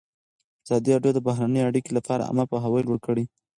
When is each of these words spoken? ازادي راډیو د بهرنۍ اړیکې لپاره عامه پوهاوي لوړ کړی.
ازادي 0.65 0.89
راډیو 0.95 1.15
د 1.15 1.19
بهرنۍ 1.27 1.61
اړیکې 1.69 1.91
لپاره 1.97 2.25
عامه 2.27 2.45
پوهاوي 2.51 2.81
لوړ 2.87 2.97
کړی. 3.05 3.25